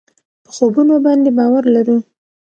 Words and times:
په 0.43 0.49
خوبونو 0.55 0.95
باندې 1.05 1.29
باور 1.37 1.63
لرو. 1.75 1.97